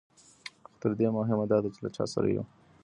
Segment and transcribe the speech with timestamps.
[0.67, 2.43] خو تر دې مهمه دا ده چې له چا سره یو.